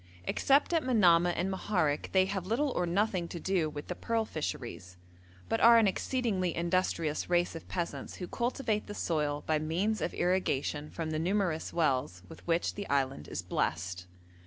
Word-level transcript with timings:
Except 0.23 0.73
at 0.73 0.81
Manamah 0.81 1.33
and 1.35 1.51
Moharek 1.51 2.11
they 2.11 2.25
have 2.25 2.47
little 2.47 2.71
or 2.71 2.87
nothing 2.87 3.27
to 3.27 3.39
do 3.39 3.69
with 3.69 3.85
the 3.85 3.93
pearl 3.93 4.25
fisheries, 4.25 4.97
but 5.47 5.61
are 5.61 5.77
an 5.77 5.85
exceedingly 5.85 6.55
industrious 6.55 7.29
race 7.29 7.53
of 7.55 7.67
peasants 7.67 8.15
who 8.15 8.27
cultivate 8.27 8.87
the 8.87 8.95
soil 8.95 9.43
by 9.45 9.59
means 9.59 10.01
of 10.01 10.15
irrigation 10.15 10.89
from 10.89 11.11
the 11.11 11.19
numerous 11.19 11.71
wells 11.71 12.23
with 12.27 12.41
which 12.47 12.73
the 12.73 12.89
island 12.89 13.27
is 13.27 13.43
blessed. 13.43 14.07